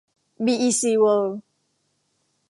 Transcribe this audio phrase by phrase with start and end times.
[0.45, 1.37] บีอีซี เวิลด์